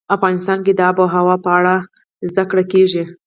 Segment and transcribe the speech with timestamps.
[0.15, 1.75] افغانستان کې د آب وهوا په اړه
[2.29, 3.03] زده کړه کېږي.